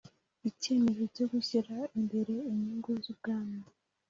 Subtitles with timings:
[0.49, 3.59] icyemezo cyo gushyira imbere inyungu z Ubwami